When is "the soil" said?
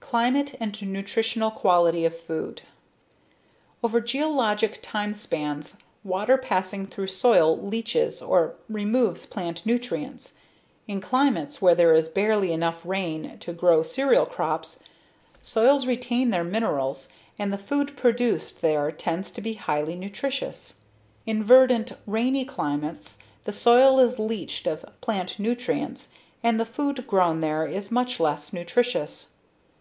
23.42-23.98